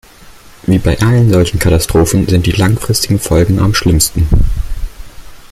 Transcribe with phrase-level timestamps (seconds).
[0.63, 4.27] Wie bei allen solchen Katastrophen sind die langfristigen Folgen am schlimmsten.